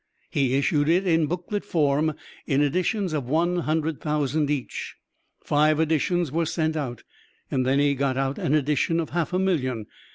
[0.31, 2.15] He issued it in booklet form
[2.47, 4.95] in editions of one hundred thousand each.
[5.43, 7.03] Five editions were sent out,
[7.51, 9.85] and then he got out an edition of half a million.